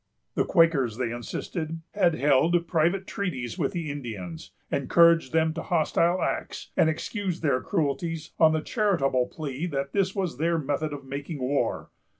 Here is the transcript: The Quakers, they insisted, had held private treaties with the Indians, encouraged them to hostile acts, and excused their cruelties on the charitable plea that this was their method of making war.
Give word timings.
The 0.33 0.45
Quakers, 0.45 0.97
they 0.97 1.11
insisted, 1.11 1.79
had 1.91 2.15
held 2.15 2.67
private 2.67 3.05
treaties 3.05 3.59
with 3.59 3.73
the 3.73 3.91
Indians, 3.91 4.49
encouraged 4.71 5.31
them 5.31 5.53
to 5.53 5.61
hostile 5.61 6.23
acts, 6.23 6.71
and 6.75 6.89
excused 6.89 7.43
their 7.43 7.61
cruelties 7.61 8.31
on 8.39 8.51
the 8.51 8.61
charitable 8.61 9.27
plea 9.27 9.67
that 9.67 9.93
this 9.93 10.15
was 10.15 10.39
their 10.39 10.57
method 10.57 10.91
of 10.91 11.05
making 11.05 11.39
war. 11.39 11.91